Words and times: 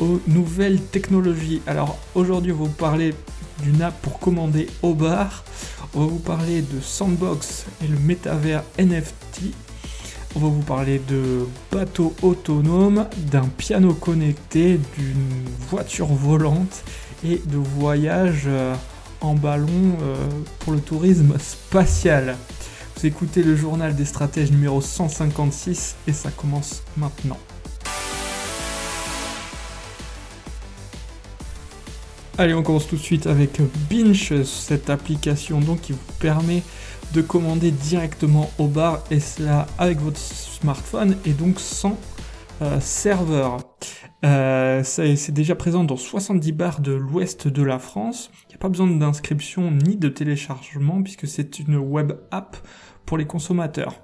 aux 0.00 0.20
nouvelles 0.26 0.80
technologies. 0.80 1.62
Alors 1.66 1.98
aujourd'hui, 2.14 2.52
on 2.52 2.56
va 2.56 2.64
vous 2.64 2.70
parler 2.70 3.14
d'une 3.62 3.82
app 3.82 4.00
pour 4.02 4.18
commander 4.18 4.68
au 4.82 4.94
bar. 4.94 5.44
On 5.94 6.00
va 6.00 6.06
vous 6.06 6.18
parler 6.18 6.62
de 6.62 6.80
Sandbox 6.80 7.66
et 7.82 7.88
le 7.88 7.98
métavers 7.98 8.62
NFT. 8.78 9.52
On 10.36 10.40
va 10.40 10.48
vous 10.48 10.62
parler 10.62 11.00
de 11.08 11.46
bateaux 11.72 12.14
autonomes, 12.22 13.06
d'un 13.16 13.46
piano 13.56 13.94
connecté, 13.94 14.78
d'une 14.96 15.44
voiture 15.70 16.08
volante 16.08 16.84
et 17.24 17.40
de 17.46 17.56
voyages 17.56 18.44
euh, 18.46 18.74
en 19.20 19.34
ballon 19.34 19.96
euh, 20.02 20.14
pour 20.60 20.74
le 20.74 20.80
tourisme 20.80 21.34
spatial. 21.38 22.36
Vous 22.96 23.06
écoutez 23.06 23.42
le 23.42 23.56
journal 23.56 23.94
des 23.94 24.04
stratèges 24.04 24.50
numéro 24.50 24.80
156 24.80 25.96
et 26.06 26.12
ça 26.12 26.30
commence 26.30 26.82
maintenant. 26.96 27.38
Allez, 32.40 32.54
on 32.54 32.62
commence 32.62 32.86
tout 32.86 32.94
de 32.94 33.00
suite 33.00 33.26
avec 33.26 33.60
Binge, 33.90 34.44
cette 34.44 34.90
application 34.90 35.58
donc 35.58 35.80
qui 35.80 35.90
vous 35.90 35.98
permet 36.20 36.62
de 37.12 37.20
commander 37.20 37.72
directement 37.72 38.48
au 38.58 38.68
bar 38.68 39.02
et 39.10 39.18
cela 39.18 39.66
avec 39.76 39.98
votre 39.98 40.20
smartphone 40.20 41.16
et 41.26 41.32
donc 41.32 41.58
sans 41.58 41.98
euh, 42.62 42.78
serveur. 42.78 43.58
Euh, 44.24 44.84
c'est 44.84 45.32
déjà 45.32 45.56
présent 45.56 45.82
dans 45.82 45.96
70 45.96 46.52
bars 46.52 46.80
de 46.80 46.92
l'ouest 46.92 47.48
de 47.48 47.62
la 47.64 47.80
France. 47.80 48.30
Il 48.44 48.50
n'y 48.50 48.54
a 48.54 48.58
pas 48.58 48.68
besoin 48.68 48.86
d'inscription 48.86 49.72
ni 49.72 49.96
de 49.96 50.08
téléchargement 50.08 51.02
puisque 51.02 51.26
c'est 51.26 51.58
une 51.58 51.74
web 51.74 52.12
app 52.30 52.56
pour 53.04 53.18
les 53.18 53.26
consommateurs. 53.26 53.94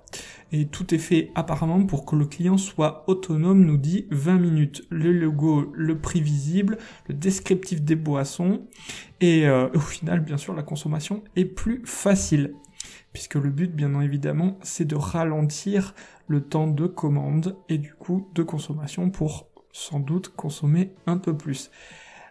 Et 0.57 0.67
tout 0.67 0.95
est 0.95 0.99
fait 0.99 1.33
apparemment 1.35 1.85
pour 1.85 2.05
que 2.05 2.15
le 2.15 2.27
client 2.27 2.59
soit 2.59 3.03
autonome, 3.09 3.65
nous 3.65 3.77
dit 3.77 4.07
20 4.13 4.39
minutes. 4.39 4.87
Le 4.89 5.11
logo, 5.11 5.73
le 5.75 5.99
prix 5.99 6.21
visible, 6.21 6.79
le 7.09 7.15
descriptif 7.15 7.83
des 7.83 7.97
boissons. 7.97 8.63
Et 9.21 9.49
euh, 9.49 9.69
au 9.75 9.81
final, 9.81 10.21
bien 10.21 10.37
sûr, 10.37 10.55
la 10.55 10.63
consommation 10.63 11.25
est 11.35 11.45
plus 11.45 11.83
facile. 11.85 12.55
Puisque 13.13 13.35
le 13.35 13.51
but, 13.51 13.75
bien 13.75 14.01
évidemment, 14.01 14.57
c'est 14.63 14.85
de 14.85 14.95
ralentir 14.95 15.93
le 16.29 16.41
temps 16.41 16.69
de 16.69 16.87
commande 16.87 17.57
et 17.69 17.79
du 17.79 17.93
coup 17.93 18.29
de 18.33 18.45
consommation 18.45 19.11
pour 19.11 19.49
sans 19.73 19.99
doute 19.99 20.29
consommer 20.37 20.93
un 21.09 21.17
peu 21.19 21.37
plus. 21.37 21.73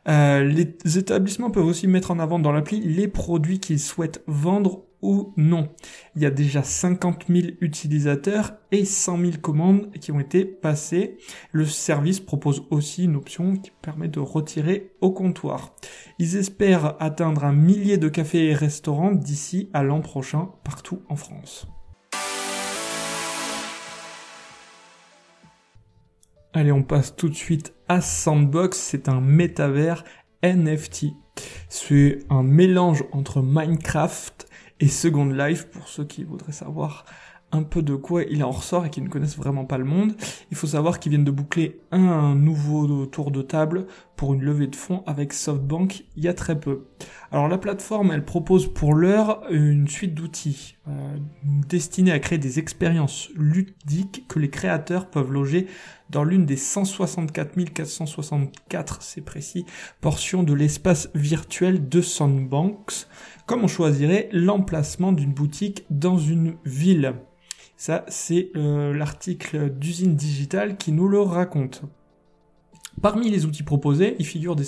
Euh, 0.07 0.45
les 0.45 0.97
établissements 0.97 1.51
peuvent 1.51 1.65
aussi 1.65 1.87
mettre 1.87 2.11
en 2.11 2.19
avant 2.19 2.39
dans 2.39 2.53
l'appli 2.53 2.79
les 2.79 3.09
produits 3.09 3.59
qu'ils 3.59 3.81
souhaitent 3.81 4.23
vendre 4.27 4.85
ou 5.03 5.33
non. 5.37 5.69
Il 6.15 6.23
y 6.23 6.25
a 6.25 6.31
déjà 6.31 6.63
50 6.63 7.25
000 7.29 7.47
utilisateurs 7.61 8.53
et 8.71 8.85
100 8.85 9.17
000 9.19 9.31
commandes 9.41 9.91
qui 9.99 10.11
ont 10.11 10.19
été 10.19 10.45
passées. 10.45 11.17
Le 11.51 11.65
service 11.65 12.19
propose 12.19 12.65
aussi 12.71 13.03
une 13.03 13.15
option 13.15 13.57
qui 13.57 13.71
permet 13.81 14.07
de 14.07 14.19
retirer 14.19 14.93
au 15.01 15.11
comptoir. 15.11 15.75
Ils 16.17 16.37
espèrent 16.37 16.95
atteindre 16.99 17.43
un 17.43 17.53
millier 17.53 17.97
de 17.97 18.09
cafés 18.09 18.47
et 18.47 18.53
restaurants 18.55 19.11
d'ici 19.11 19.69
à 19.73 19.83
l'an 19.83 20.01
prochain 20.01 20.49
partout 20.63 21.01
en 21.09 21.15
France. 21.15 21.67
Allez, 26.55 26.71
on 26.71 26.83
passe 26.83 27.15
tout 27.15 27.29
de 27.29 27.33
suite 27.33 27.73
à 27.87 27.99
Sandbox, 27.99 28.77
c'est 28.77 29.09
un 29.09 29.21
métavers 29.21 30.03
NFT. 30.43 31.07
C'est 31.67 32.19
un 32.29 32.43
mélange 32.43 33.03
entre 33.11 33.41
Minecraft 33.41 34.47
et 34.79 34.87
Second 34.87 35.25
Life 35.25 35.69
pour 35.69 35.87
ceux 35.87 36.05
qui 36.05 36.23
voudraient 36.23 36.51
savoir 36.51 37.05
un 37.53 37.63
peu 37.63 37.81
de 37.81 37.95
quoi 37.95 38.23
il 38.23 38.43
en 38.43 38.51
ressort 38.51 38.85
et 38.85 38.89
qui 38.89 39.01
ne 39.01 39.07
connaissent 39.07 39.37
vraiment 39.37 39.65
pas 39.65 39.77
le 39.77 39.85
monde. 39.85 40.13
Il 40.51 40.57
faut 40.57 40.67
savoir 40.67 40.99
qu'ils 40.99 41.11
viennent 41.11 41.23
de 41.23 41.31
boucler 41.31 41.81
un 41.91 42.33
nouveau 42.35 43.05
tour 43.05 43.31
de 43.31 43.41
table 43.41 43.85
pour 44.15 44.33
une 44.33 44.41
levée 44.41 44.67
de 44.67 44.75
fonds 44.75 45.03
avec 45.05 45.33
SoftBank 45.33 46.03
il 46.15 46.23
y 46.23 46.27
a 46.27 46.33
très 46.33 46.59
peu. 46.59 46.85
Alors 47.31 47.47
la 47.47 47.59
plateforme, 47.59 48.11
elle 48.11 48.25
propose 48.25 48.71
pour 48.73 48.95
l'heure 48.95 49.43
une 49.51 49.87
suite 49.87 50.15
d'outils 50.15 50.77
euh, 50.87 51.17
destinés 51.67 52.11
à 52.11 52.19
créer 52.19 52.39
des 52.39 52.57
expériences 52.59 53.29
ludiques 53.35 54.25
que 54.27 54.39
les 54.39 54.49
créateurs 54.49 55.09
peuvent 55.09 55.31
loger 55.31 55.67
dans 56.13 56.23
l'une 56.23 56.45
des 56.45 56.57
164 56.57 57.73
464, 57.73 59.01
c'est 59.01 59.21
précis, 59.21 59.65
portions 59.99 60.43
de 60.43 60.53
l'espace 60.53 61.09
virtuel 61.15 61.89
de 61.89 62.01
Sandbanks, 62.01 63.07
comme 63.47 63.63
on 63.63 63.67
choisirait 63.67 64.29
l'emplacement 64.31 65.11
d'une 65.11 65.33
boutique 65.33 65.85
dans 65.89 66.19
une 66.19 66.55
ville. 66.65 67.15
Ça, 67.77 68.05
c'est 68.07 68.51
euh, 68.55 68.93
l'article 68.93 69.71
d'usine 69.71 70.15
digitale 70.15 70.77
qui 70.77 70.91
nous 70.91 71.07
le 71.07 71.19
raconte. 71.19 71.81
Parmi 73.01 73.29
les 73.29 73.45
outils 73.45 73.63
proposés, 73.63 74.15
il 74.19 74.25
figure 74.25 74.55
des 74.55 74.63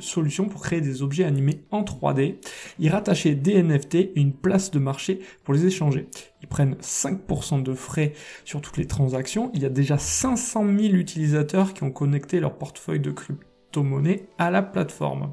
solutions 0.00 0.48
pour 0.48 0.62
créer 0.62 0.80
des 0.80 1.02
objets 1.02 1.24
animés 1.24 1.62
en 1.70 1.82
3D, 1.82 2.36
y 2.78 2.88
rattacher 2.88 3.34
des 3.34 3.62
NFT 3.62 3.94
et 3.94 4.12
une 4.16 4.32
place 4.32 4.70
de 4.70 4.78
marché 4.78 5.20
pour 5.44 5.54
les 5.54 5.64
échanger. 5.64 6.08
Ils 6.42 6.48
prennent 6.48 6.76
5% 6.82 7.62
de 7.62 7.74
frais 7.74 8.12
sur 8.44 8.60
toutes 8.60 8.76
les 8.76 8.86
transactions. 8.86 9.50
Il 9.54 9.62
y 9.62 9.66
a 9.66 9.70
déjà 9.70 9.96
500 9.96 10.66
000 10.66 10.94
utilisateurs 10.94 11.72
qui 11.72 11.82
ont 11.82 11.90
connecté 11.90 12.40
leur 12.40 12.58
portefeuille 12.58 13.00
de 13.00 13.10
crypto-monnaie 13.10 14.28
à 14.38 14.50
la 14.50 14.62
plateforme. 14.62 15.32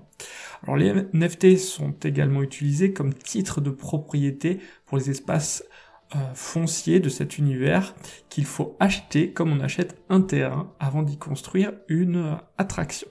Alors 0.64 0.78
les 0.78 0.94
NFT 1.14 1.58
sont 1.58 1.94
également 2.04 2.42
utilisés 2.42 2.94
comme 2.94 3.14
titre 3.14 3.60
de 3.60 3.70
propriété 3.70 4.60
pour 4.86 4.98
les 4.98 5.10
espaces 5.10 5.64
foncier 6.34 7.00
de 7.00 7.10
cet 7.10 7.38
univers 7.38 7.96
qu'il 8.30 8.46
faut 8.46 8.76
acheter 8.80 9.32
comme 9.32 9.52
on 9.52 9.60
achète 9.60 10.02
un 10.10 10.22
terrain 10.22 10.72
avant 10.80 11.04
d'y 11.04 11.18
construire 11.18 11.74
une 11.88 12.18
euh, 12.18 12.36
attraction. 12.58 13.08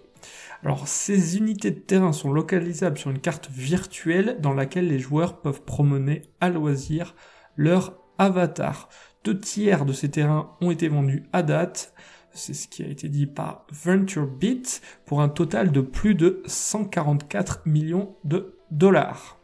Alors 0.63 0.89
ces 0.89 1.37
unités 1.37 1.71
de 1.71 1.81
terrain 1.81 2.13
sont 2.13 2.33
localisables 2.33 2.97
sur 2.97 3.11
une 3.11 3.19
carte 3.19 3.51
virtuelle 3.51 4.39
dans 4.41 4.55
laquelle 4.55 4.89
les 4.89 4.99
joueurs 4.99 5.41
peuvent 5.43 5.63
promener 5.63 6.23
à 6.41 6.49
loisir 6.49 7.15
leur 7.57 7.99
avatar. 8.19 8.89
Deux 9.25 9.39
tiers 9.39 9.85
de 9.85 9.93
ces 9.93 10.11
terrains 10.11 10.57
ont 10.61 10.71
été 10.71 10.89
vendus 10.89 11.25
à 11.33 11.43
date, 11.43 11.93
c'est 12.33 12.55
ce 12.55 12.69
qui 12.69 12.83
a 12.83 12.89
été 12.89 13.09
dit 13.09 13.27
par 13.27 13.67
VentureBeat, 13.71 14.83
pour 15.07 15.21
un 15.21 15.29
total 15.29 15.73
de 15.73 15.81
plus 15.81 16.15
de 16.15 16.43
144 16.47 17.63
millions 17.67 18.17
de 18.25 18.59
dollars. 18.71 19.39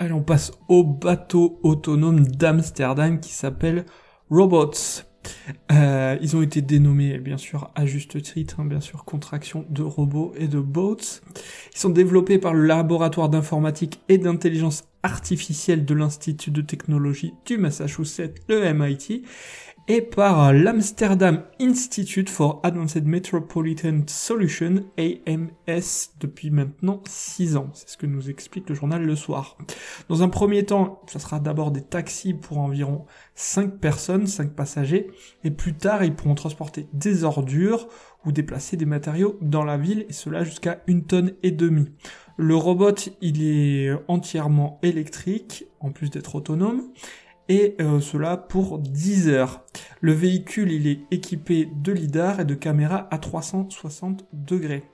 Allez, 0.00 0.12
on 0.12 0.22
passe 0.22 0.52
au 0.68 0.84
bateau 0.84 1.58
autonome 1.64 2.24
d'Amsterdam 2.24 3.18
qui 3.18 3.32
s'appelle 3.32 3.84
Robots. 4.30 5.02
Euh, 5.72 6.16
ils 6.22 6.36
ont 6.36 6.42
été 6.42 6.62
dénommés, 6.62 7.18
bien 7.18 7.36
sûr, 7.36 7.72
à 7.74 7.84
juste 7.84 8.22
titre, 8.22 8.60
hein, 8.60 8.64
bien 8.64 8.80
sûr, 8.80 9.04
contraction 9.04 9.66
de 9.68 9.82
robots 9.82 10.32
et 10.36 10.46
de 10.46 10.60
boats. 10.60 11.20
Ils 11.74 11.78
sont 11.78 11.90
développés 11.90 12.38
par 12.38 12.54
le 12.54 12.64
laboratoire 12.64 13.28
d'informatique 13.28 14.00
et 14.08 14.18
d'intelligence 14.18 14.84
artificielle 15.02 15.84
de 15.84 15.94
l'Institut 15.94 16.52
de 16.52 16.62
technologie 16.62 17.34
du 17.44 17.58
Massachusetts, 17.58 18.36
le 18.48 18.72
MIT, 18.72 19.24
et 19.90 20.02
par 20.02 20.52
l'Amsterdam 20.52 21.44
Institute 21.58 22.28
for 22.28 22.60
Advanced 22.62 23.06
Metropolitan 23.06 24.02
Solution, 24.06 24.84
AMS, 24.98 26.10
depuis 26.20 26.50
maintenant 26.50 27.02
6 27.08 27.56
ans. 27.56 27.70
C'est 27.72 27.88
ce 27.88 27.96
que 27.96 28.04
nous 28.04 28.28
explique 28.28 28.68
le 28.68 28.74
journal 28.74 29.02
le 29.02 29.16
soir. 29.16 29.56
Dans 30.10 30.22
un 30.22 30.28
premier 30.28 30.66
temps, 30.66 31.00
ce 31.06 31.18
sera 31.18 31.40
d'abord 31.40 31.70
des 31.70 31.80
taxis 31.80 32.34
pour 32.34 32.58
environ 32.58 33.06
5 33.34 33.78
personnes, 33.78 34.26
5 34.26 34.52
passagers, 34.52 35.06
et 35.42 35.50
plus 35.50 35.74
tard, 35.74 36.04
ils 36.04 36.14
pourront 36.14 36.34
transporter 36.34 36.86
des 36.92 37.24
ordures 37.24 37.88
ou 38.26 38.32
déplacer 38.32 38.76
des 38.76 38.84
matériaux 38.84 39.38
dans 39.40 39.64
la 39.64 39.78
ville, 39.78 40.04
et 40.10 40.12
cela 40.12 40.44
jusqu'à 40.44 40.82
une 40.86 41.04
tonne 41.04 41.32
et 41.42 41.50
demie. 41.50 41.88
Le 42.36 42.54
robot, 42.56 42.94
il 43.22 43.42
est 43.42 43.90
entièrement 44.06 44.78
électrique, 44.82 45.64
en 45.80 45.92
plus 45.92 46.10
d'être 46.10 46.34
autonome, 46.34 46.82
et 47.48 47.76
euh, 47.80 48.00
cela 48.00 48.36
pour 48.36 48.78
10 48.78 49.28
heures. 49.28 49.64
Le 50.00 50.12
véhicule 50.12 50.72
il 50.72 50.86
est 50.86 51.00
équipé 51.10 51.68
de 51.74 51.92
lidar 51.92 52.40
et 52.40 52.44
de 52.44 52.54
caméras 52.54 53.08
à 53.10 53.18
360 53.18 54.26
degrés. 54.32 54.84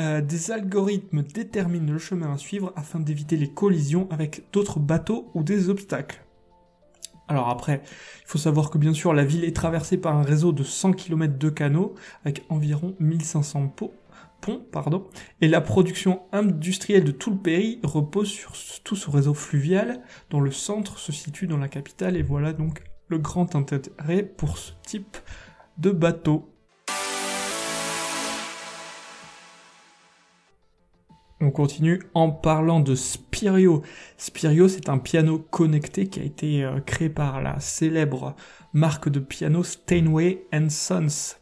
Euh, 0.00 0.20
des 0.20 0.50
algorithmes 0.50 1.22
déterminent 1.22 1.92
le 1.92 1.98
chemin 1.98 2.32
à 2.32 2.38
suivre 2.38 2.72
afin 2.76 2.98
d'éviter 2.98 3.36
les 3.36 3.52
collisions 3.52 4.08
avec 4.10 4.44
d'autres 4.52 4.80
bateaux 4.80 5.30
ou 5.34 5.42
des 5.42 5.68
obstacles. 5.68 6.24
Alors 7.28 7.48
après, 7.48 7.82
il 7.84 8.26
faut 8.26 8.38
savoir 8.38 8.70
que 8.70 8.78
bien 8.78 8.92
sûr 8.92 9.14
la 9.14 9.24
ville 9.24 9.44
est 9.44 9.56
traversée 9.56 9.96
par 9.96 10.16
un 10.16 10.22
réseau 10.22 10.52
de 10.52 10.62
100 10.62 10.92
km 10.92 11.38
de 11.38 11.50
canaux 11.50 11.94
avec 12.24 12.44
environ 12.48 12.94
1500 13.00 13.68
ponts, 14.42 14.66
pardon, 14.72 15.06
et 15.40 15.48
la 15.48 15.62
production 15.62 16.22
industrielle 16.32 17.04
de 17.04 17.12
tout 17.12 17.30
le 17.30 17.38
pays 17.38 17.80
repose 17.82 18.28
sur 18.28 18.52
tout 18.84 18.96
ce 18.96 19.08
réseau 19.08 19.32
fluvial 19.32 20.02
dont 20.28 20.40
le 20.40 20.50
centre 20.50 20.98
se 20.98 21.12
situe 21.12 21.46
dans 21.46 21.58
la 21.58 21.68
capitale 21.68 22.16
et 22.16 22.22
voilà 22.22 22.52
donc 22.52 22.82
le 23.08 23.18
grand 23.18 23.54
intérêt 23.54 24.22
pour 24.24 24.58
ce 24.58 24.72
type 24.84 25.16
de 25.78 25.90
bateau. 25.90 26.48
On 31.40 31.50
continue 31.50 32.02
en 32.14 32.30
parlant 32.30 32.80
de 32.80 32.94
Spirio. 32.94 33.82
Spirio, 34.16 34.68
c'est 34.68 34.88
un 34.88 34.98
piano 34.98 35.38
connecté 35.38 36.06
qui 36.06 36.20
a 36.20 36.22
été 36.22 36.62
euh, 36.62 36.80
créé 36.80 37.08
par 37.08 37.42
la 37.42 37.58
célèbre 37.58 38.36
marque 38.72 39.08
de 39.08 39.18
piano 39.18 39.64
Steinway 39.64 40.44
Sons. 40.68 41.36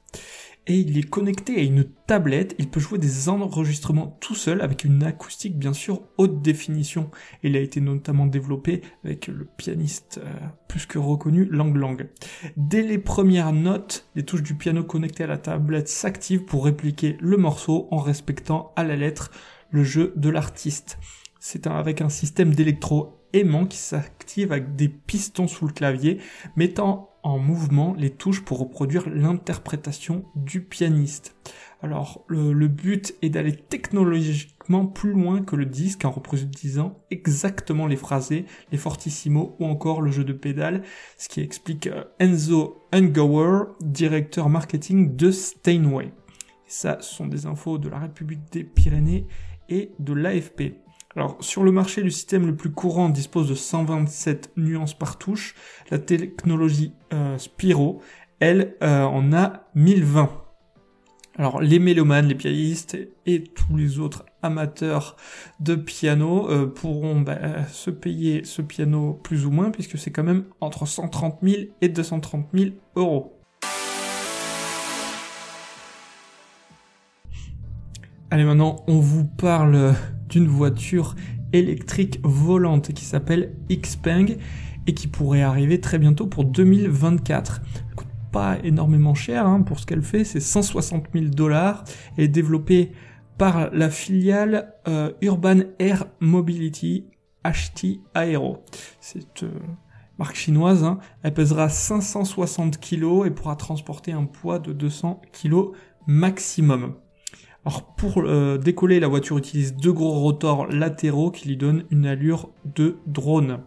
Et 0.70 0.74
il 0.74 0.96
est 0.96 1.10
connecté 1.10 1.56
à 1.56 1.62
une 1.62 1.82
tablette, 1.82 2.54
il 2.60 2.70
peut 2.70 2.78
jouer 2.78 2.98
des 2.98 3.28
enregistrements 3.28 4.16
tout 4.20 4.36
seul 4.36 4.60
avec 4.60 4.84
une 4.84 5.02
acoustique 5.02 5.58
bien 5.58 5.72
sûr 5.72 6.02
haute 6.16 6.42
définition. 6.42 7.10
Il 7.42 7.56
a 7.56 7.58
été 7.58 7.80
notamment 7.80 8.26
développé 8.26 8.82
avec 9.04 9.26
le 9.26 9.48
pianiste 9.56 10.20
euh, 10.24 10.30
plus 10.68 10.86
que 10.86 11.00
reconnu 11.00 11.44
Lang 11.46 11.76
Lang. 11.76 12.08
Dès 12.56 12.82
les 12.82 12.98
premières 12.98 13.52
notes, 13.52 14.08
les 14.14 14.22
touches 14.22 14.44
du 14.44 14.54
piano 14.54 14.84
connectées 14.84 15.24
à 15.24 15.26
la 15.26 15.38
tablette 15.38 15.88
s'activent 15.88 16.44
pour 16.44 16.66
répliquer 16.66 17.16
le 17.18 17.36
morceau 17.36 17.88
en 17.90 17.98
respectant 17.98 18.72
à 18.76 18.84
la 18.84 18.94
lettre 18.94 19.32
le 19.72 19.82
jeu 19.82 20.12
de 20.14 20.28
l'artiste. 20.28 21.00
C'est 21.40 21.66
avec 21.66 22.00
un 22.00 22.10
système 22.10 22.54
d'électro-aimant 22.54 23.66
qui 23.66 23.78
s'active 23.78 24.52
avec 24.52 24.76
des 24.76 24.88
pistons 24.88 25.48
sous 25.48 25.66
le 25.66 25.72
clavier, 25.72 26.18
mettant 26.54 27.09
en 27.22 27.38
mouvement 27.38 27.94
les 27.96 28.10
touches 28.10 28.44
pour 28.44 28.58
reproduire 28.58 29.08
l'interprétation 29.08 30.24
du 30.34 30.62
pianiste. 30.62 31.34
Alors 31.82 32.24
le, 32.28 32.68
but 32.68 33.14
est 33.22 33.30
d'aller 33.30 33.56
technologiquement 33.56 34.86
plus 34.86 35.12
loin 35.12 35.42
que 35.42 35.56
le 35.56 35.64
disque 35.64 36.04
en 36.04 36.10
reproduisant 36.10 36.98
exactement 37.10 37.86
les 37.86 37.96
phrasés, 37.96 38.44
les 38.70 38.78
fortissimos 38.78 39.56
ou 39.58 39.64
encore 39.64 40.02
le 40.02 40.10
jeu 40.10 40.24
de 40.24 40.34
pédales, 40.34 40.82
ce 41.16 41.28
qui 41.28 41.40
explique 41.40 41.86
euh, 41.86 42.04
Enzo 42.18 42.86
Ungauer, 42.92 43.76
directeur 43.80 44.50
marketing 44.50 45.16
de 45.16 45.30
Steinway. 45.30 46.12
ça, 46.66 46.98
sont 47.00 47.26
des 47.26 47.46
infos 47.46 47.78
de 47.78 47.88
la 47.88 47.98
République 47.98 48.52
des 48.52 48.64
Pyrénées 48.64 49.26
et 49.70 49.92
de 49.98 50.12
l'AFP. 50.12 50.74
Alors, 51.16 51.36
sur 51.40 51.64
le 51.64 51.72
marché, 51.72 52.02
le 52.02 52.10
système 52.10 52.46
le 52.46 52.54
plus 52.54 52.70
courant 52.70 53.08
dispose 53.08 53.48
de 53.48 53.54
127 53.54 54.52
nuances 54.56 54.94
par 54.94 55.18
touche. 55.18 55.56
La 55.90 55.98
technologie 55.98 56.92
euh, 57.12 57.36
Spiro, 57.36 58.00
elle, 58.38 58.76
euh, 58.82 59.02
en 59.02 59.32
a 59.32 59.64
1020. 59.74 60.30
Alors, 61.36 61.60
les 61.60 61.80
mélomanes, 61.80 62.28
les 62.28 62.36
pianistes 62.36 62.96
et 63.26 63.42
tous 63.42 63.76
les 63.76 63.98
autres 63.98 64.24
amateurs 64.42 65.16
de 65.58 65.74
piano 65.74 66.48
euh, 66.48 66.66
pourront 66.66 67.20
bah, 67.20 67.66
se 67.66 67.90
payer 67.90 68.44
ce 68.44 68.62
piano 68.62 69.14
plus 69.14 69.46
ou 69.46 69.50
moins, 69.50 69.70
puisque 69.70 69.98
c'est 69.98 70.12
quand 70.12 70.22
même 70.22 70.44
entre 70.60 70.86
130 70.86 71.38
000 71.42 71.62
et 71.80 71.88
230 71.88 72.46
000 72.54 72.70
euros. 72.94 73.39
Allez, 78.32 78.44
maintenant, 78.44 78.84
on 78.86 79.00
vous 79.00 79.24
parle 79.24 79.92
d'une 80.28 80.46
voiture 80.46 81.16
électrique 81.52 82.20
volante 82.22 82.92
qui 82.92 83.04
s'appelle 83.04 83.56
Xpeng 83.68 84.36
et 84.86 84.94
qui 84.94 85.08
pourrait 85.08 85.42
arriver 85.42 85.80
très 85.80 85.98
bientôt 85.98 86.28
pour 86.28 86.44
2024. 86.44 87.60
Elle 87.88 87.94
coûte 87.96 88.06
pas 88.30 88.58
énormément 88.62 89.14
cher 89.14 89.48
hein, 89.48 89.62
pour 89.62 89.80
ce 89.80 89.86
qu'elle 89.86 90.02
fait, 90.02 90.22
c'est 90.22 90.38
160 90.38 91.06
000 91.12 91.26
dollars. 91.26 91.82
Elle 92.16 92.24
est 92.24 92.28
développée 92.28 92.92
par 93.36 93.68
la 93.72 93.90
filiale 93.90 94.74
euh, 94.86 95.10
Urban 95.22 95.62
Air 95.80 96.06
Mobility 96.20 97.06
HT 97.44 97.98
Aero. 98.14 98.62
C'est 99.00 99.42
euh, 99.42 99.50
marque 100.20 100.36
chinoise. 100.36 100.84
Hein. 100.84 101.00
Elle 101.24 101.34
pèsera 101.34 101.68
560 101.68 102.78
kg 102.78 103.26
et 103.26 103.30
pourra 103.32 103.56
transporter 103.56 104.12
un 104.12 104.26
poids 104.26 104.60
de 104.60 104.72
200 104.72 105.20
kg 105.32 105.72
maximum. 106.06 106.94
Alors 107.66 107.94
pour 107.94 108.18
euh, 108.18 108.56
décoller, 108.56 109.00
la 109.00 109.08
voiture 109.08 109.36
utilise 109.36 109.74
deux 109.76 109.92
gros 109.92 110.12
rotors 110.12 110.66
latéraux 110.66 111.30
qui 111.30 111.48
lui 111.48 111.56
donnent 111.58 111.84
une 111.90 112.06
allure 112.06 112.50
de 112.64 112.96
drone. 113.06 113.60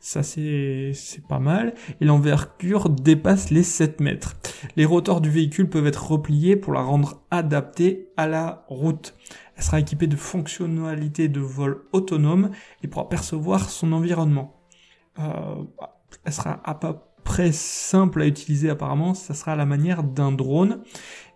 Ça 0.00 0.22
c'est 0.24 0.92
pas 1.28 1.38
mal. 1.38 1.74
Et 2.00 2.04
l'envergure 2.04 2.88
dépasse 2.90 3.50
les 3.50 3.62
7 3.62 4.00
mètres. 4.00 4.34
Les 4.76 4.84
rotors 4.84 5.20
du 5.20 5.30
véhicule 5.30 5.68
peuvent 5.68 5.86
être 5.86 6.10
repliés 6.10 6.56
pour 6.56 6.72
la 6.72 6.80
rendre 6.80 7.22
adaptée 7.30 8.08
à 8.16 8.26
la 8.26 8.64
route. 8.68 9.14
Elle 9.56 9.62
sera 9.62 9.80
équipée 9.80 10.08
de 10.08 10.16
fonctionnalités 10.16 11.28
de 11.28 11.40
vol 11.40 11.84
autonome 11.92 12.50
et 12.82 12.88
pourra 12.88 13.08
percevoir 13.08 13.70
son 13.70 13.92
environnement. 13.92 14.60
Euh, 15.18 15.62
elle 16.24 16.32
sera 16.32 16.60
à 16.64 16.74
peu 16.74 16.94
près 17.26 17.50
simple 17.52 18.22
à 18.22 18.26
utiliser 18.26 18.70
apparemment, 18.70 19.12
ça 19.12 19.34
sera 19.34 19.52
à 19.52 19.56
la 19.56 19.66
manière 19.66 20.04
d'un 20.04 20.30
drone 20.32 20.78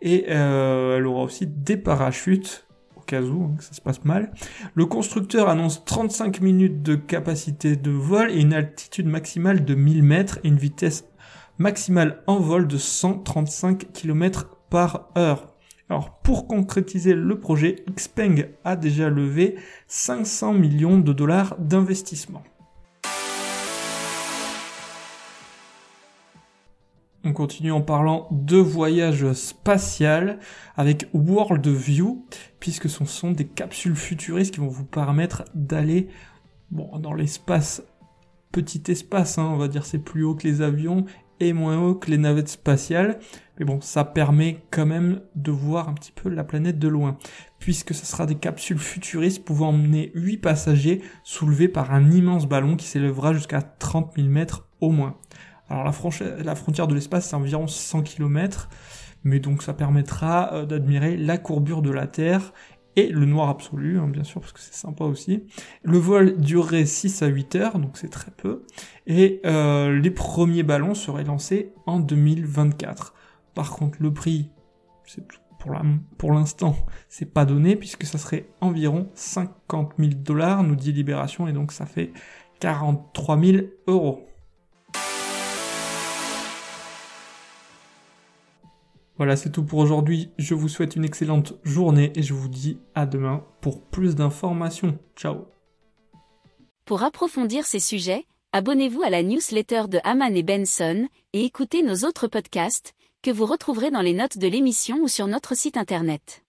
et 0.00 0.26
euh, 0.30 0.96
elle 0.96 1.06
aura 1.06 1.24
aussi 1.24 1.46
des 1.46 1.76
parachutes 1.76 2.64
au 2.96 3.00
cas 3.00 3.20
où 3.20 3.44
hein, 3.44 3.56
ça 3.58 3.74
se 3.74 3.80
passe 3.80 4.04
mal. 4.04 4.32
Le 4.74 4.86
constructeur 4.86 5.48
annonce 5.48 5.84
35 5.84 6.40
minutes 6.40 6.82
de 6.82 6.94
capacité 6.94 7.74
de 7.74 7.90
vol 7.90 8.30
et 8.30 8.40
une 8.40 8.54
altitude 8.54 9.08
maximale 9.08 9.64
de 9.64 9.74
1000 9.74 10.02
mètres 10.04 10.38
et 10.44 10.48
une 10.48 10.56
vitesse 10.56 11.04
maximale 11.58 12.22
en 12.28 12.38
vol 12.38 12.68
de 12.68 12.78
135 12.78 13.92
km 13.92 14.46
par 14.70 15.10
heure. 15.18 15.48
Alors 15.88 16.20
pour 16.22 16.46
concrétiser 16.46 17.14
le 17.14 17.40
projet, 17.40 17.84
Xpeng 17.92 18.46
a 18.64 18.76
déjà 18.76 19.10
levé 19.10 19.56
500 19.88 20.52
millions 20.52 20.98
de 20.98 21.12
dollars 21.12 21.56
d'investissement. 21.58 22.44
On 27.22 27.34
continue 27.34 27.70
en 27.70 27.82
parlant 27.82 28.28
de 28.30 28.56
voyage 28.56 29.30
spatial 29.34 30.38
avec 30.74 31.06
World 31.12 31.66
View, 31.68 32.24
puisque 32.60 32.88
ce 32.88 33.04
sont 33.04 33.32
des 33.32 33.46
capsules 33.46 33.94
futuristes 33.94 34.54
qui 34.54 34.60
vont 34.60 34.68
vous 34.68 34.86
permettre 34.86 35.44
d'aller 35.54 36.08
bon, 36.70 36.98
dans 36.98 37.12
l'espace, 37.12 37.82
petit 38.52 38.82
espace, 38.88 39.36
hein, 39.36 39.50
on 39.52 39.58
va 39.58 39.68
dire 39.68 39.84
c'est 39.84 39.98
plus 39.98 40.24
haut 40.24 40.34
que 40.34 40.48
les 40.48 40.62
avions 40.62 41.04
et 41.40 41.52
moins 41.52 41.78
haut 41.78 41.94
que 41.94 42.10
les 42.10 42.16
navettes 42.16 42.48
spatiales. 42.48 43.18
Mais 43.58 43.66
bon, 43.66 43.82
ça 43.82 44.04
permet 44.04 44.62
quand 44.70 44.86
même 44.86 45.20
de 45.36 45.50
voir 45.50 45.90
un 45.90 45.94
petit 45.94 46.12
peu 46.12 46.30
la 46.30 46.44
planète 46.44 46.78
de 46.78 46.88
loin, 46.88 47.18
puisque 47.58 47.92
ce 47.92 48.06
sera 48.06 48.24
des 48.24 48.36
capsules 48.36 48.78
futuristes 48.78 49.44
pouvant 49.44 49.68
emmener 49.68 50.10
8 50.14 50.38
passagers 50.38 51.02
soulevés 51.22 51.68
par 51.68 51.92
un 51.92 52.10
immense 52.10 52.46
ballon 52.46 52.76
qui 52.76 52.86
s'élèvera 52.86 53.34
jusqu'à 53.34 53.60
30 53.60 54.14
000 54.16 54.28
mètres 54.28 54.68
au 54.80 54.90
moins. 54.90 55.18
Alors 55.70 55.84
la, 55.84 55.92
frontière 55.92 56.88
de 56.88 56.94
l'espace, 56.94 57.28
c'est 57.28 57.36
environ 57.36 57.68
600 57.68 58.02
km, 58.02 58.68
mais 59.22 59.38
donc 59.38 59.62
ça 59.62 59.72
permettra 59.72 60.52
euh, 60.52 60.66
d'admirer 60.66 61.16
la 61.16 61.38
courbure 61.38 61.80
de 61.80 61.90
la 61.90 62.08
Terre 62.08 62.52
et 62.96 63.06
le 63.08 63.24
noir 63.24 63.48
absolu, 63.48 64.00
hein, 64.00 64.08
bien 64.08 64.24
sûr, 64.24 64.40
parce 64.40 64.52
que 64.52 64.58
c'est 64.58 64.74
sympa 64.74 65.04
aussi. 65.04 65.44
Le 65.84 65.96
vol 65.96 66.38
durerait 66.38 66.86
6 66.86 67.22
à 67.22 67.28
8 67.28 67.54
heures, 67.54 67.78
donc 67.78 67.96
c'est 67.96 68.08
très 68.08 68.32
peu, 68.32 68.64
et 69.06 69.40
euh, 69.46 69.96
les 69.96 70.10
premiers 70.10 70.64
ballons 70.64 70.94
seraient 70.94 71.22
lancés 71.22 71.72
en 71.86 72.00
2024. 72.00 73.14
Par 73.54 73.70
contre, 73.70 73.98
le 74.00 74.12
prix, 74.12 74.50
c'est 75.06 75.22
pour 76.18 76.32
l'instant, 76.32 76.74
c'est 77.08 77.32
pas 77.32 77.44
donné, 77.44 77.76
puisque 77.76 78.06
ça 78.06 78.18
serait 78.18 78.48
environ 78.60 79.08
50 79.14 79.92
000 80.00 80.10
dollars, 80.16 80.64
nous 80.64 80.74
dit 80.74 80.92
Libération, 80.92 81.46
et 81.46 81.52
donc 81.52 81.70
ça 81.70 81.86
fait 81.86 82.12
43 82.58 83.38
000 83.38 83.58
euros. 83.86 84.26
Voilà, 89.20 89.36
c'est 89.36 89.52
tout 89.52 89.64
pour 89.64 89.80
aujourd'hui. 89.80 90.30
Je 90.38 90.54
vous 90.54 90.70
souhaite 90.70 90.96
une 90.96 91.04
excellente 91.04 91.52
journée 91.62 92.10
et 92.14 92.22
je 92.22 92.32
vous 92.32 92.48
dis 92.48 92.78
à 92.94 93.04
demain 93.04 93.44
pour 93.60 93.82
plus 93.82 94.14
d'informations. 94.14 94.98
Ciao. 95.14 95.44
Pour 96.86 97.02
approfondir 97.02 97.66
ces 97.66 97.80
sujets, 97.80 98.24
abonnez-vous 98.54 99.02
à 99.02 99.10
la 99.10 99.22
newsletter 99.22 99.88
de 99.90 99.98
Haman 100.04 100.34
et 100.34 100.42
Benson 100.42 101.06
et 101.34 101.44
écoutez 101.44 101.82
nos 101.82 101.96
autres 102.08 102.28
podcasts 102.28 102.94
que 103.22 103.30
vous 103.30 103.44
retrouverez 103.44 103.90
dans 103.90 104.00
les 104.00 104.14
notes 104.14 104.38
de 104.38 104.48
l'émission 104.48 104.96
ou 105.02 105.08
sur 105.08 105.26
notre 105.26 105.54
site 105.54 105.76
internet. 105.76 106.42